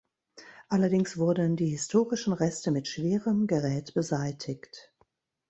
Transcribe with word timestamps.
Allerdings 0.67 1.17
wurden 1.19 1.55
die 1.55 1.67
historischen 1.67 2.33
Reste 2.33 2.71
mit 2.71 2.87
schwerem 2.87 3.45
Gerät 3.45 3.93
beseitigt. 3.93 4.91